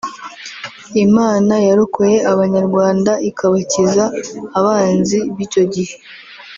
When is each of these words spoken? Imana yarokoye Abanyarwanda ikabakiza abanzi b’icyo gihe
Imana 1.05 1.53
yarokoye 1.67 2.17
Abanyarwanda 2.31 3.11
ikabakiza 3.29 4.03
abanzi 4.59 5.17
b’icyo 5.35 5.63
gihe 5.73 5.95